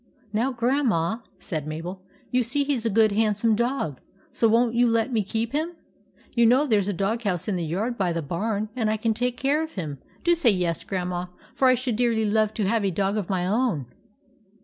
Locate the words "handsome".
3.11-3.55